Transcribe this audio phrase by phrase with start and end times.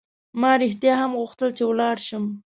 [0.41, 2.25] ما رښتیا هم غوښتل چې ولاړ شم.